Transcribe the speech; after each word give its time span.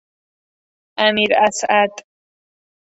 امیراسعد 0.97 1.91